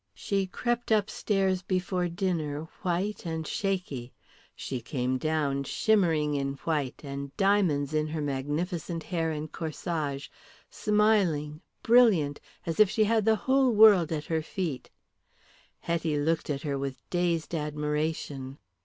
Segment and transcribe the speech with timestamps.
[0.15, 4.11] She crept upstairs before dinner white and shaky;
[4.55, 10.29] she came down shimmering in white, and diamonds in her magnificent hair and corsage,
[10.71, 14.89] smiling, brilliant, as if she had the whole world at her feet.
[15.81, 18.57] Hetty looked at her with dazed admiration.